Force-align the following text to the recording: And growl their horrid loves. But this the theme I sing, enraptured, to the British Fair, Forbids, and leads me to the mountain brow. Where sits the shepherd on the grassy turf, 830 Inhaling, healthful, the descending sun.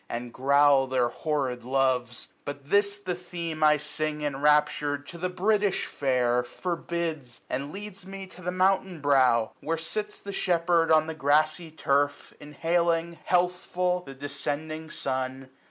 And 0.09 0.33
growl 0.33 0.87
their 0.87 1.09
horrid 1.09 1.63
loves. 1.63 2.29
But 2.43 2.71
this 2.71 2.97
the 2.97 3.13
theme 3.13 3.63
I 3.63 3.77
sing, 3.77 4.23
enraptured, 4.23 5.05
to 5.09 5.19
the 5.19 5.29
British 5.29 5.85
Fair, 5.85 6.41
Forbids, 6.43 7.41
and 7.51 7.71
leads 7.71 8.03
me 8.07 8.25
to 8.25 8.41
the 8.41 8.51
mountain 8.51 8.99
brow. 8.99 9.51
Where 9.59 9.77
sits 9.77 10.19
the 10.19 10.33
shepherd 10.33 10.91
on 10.91 11.05
the 11.05 11.13
grassy 11.13 11.69
turf, 11.69 12.33
830 12.39 12.43
Inhaling, 12.49 13.17
healthful, 13.25 14.01
the 14.01 14.15
descending 14.15 14.89
sun. 14.89 15.51